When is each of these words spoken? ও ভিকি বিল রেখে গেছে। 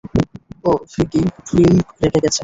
ও 0.63 0.71
ভিকি 0.91 1.21
বিল 1.47 1.73
রেখে 2.01 2.19
গেছে। 2.23 2.39